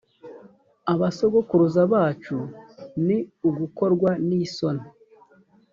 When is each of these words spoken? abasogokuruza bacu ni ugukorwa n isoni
abasogokuruza 0.93 1.81
bacu 1.93 2.37
ni 3.05 3.17
ugukorwa 3.47 4.09
n 4.27 4.29
isoni 4.41 4.85